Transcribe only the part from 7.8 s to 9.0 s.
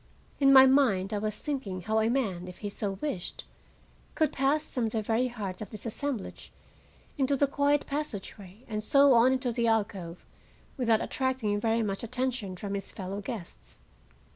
passageway, and